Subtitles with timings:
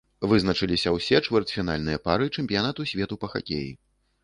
[0.29, 3.71] Вызначыліся ўсе чвэрцьфінальныя пары чэмпіянату свету па хакеі.